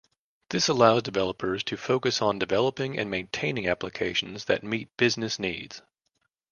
This 0.49 0.67
allows 0.67 1.03
developers 1.03 1.63
to 1.65 1.77
focus 1.77 2.23
on 2.23 2.39
developing 2.39 2.97
and 2.97 3.07
maintaining 3.11 3.67
applications 3.67 4.45
that 4.45 4.63
meet 4.63 4.89
business 4.97 5.37
needs. 5.37 5.83